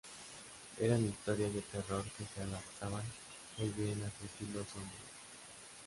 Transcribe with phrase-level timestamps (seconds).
[0.79, 3.03] Eran historias de terror que se adaptaban
[3.59, 5.09] muy bien a su estilo sombrío.